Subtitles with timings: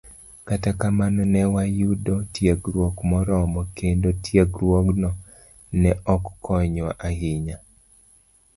[0.47, 5.09] Kata kamano, ne wayudo tiegruok moromo, kendo tiegruokno
[5.81, 7.57] ne ok konywa ahinya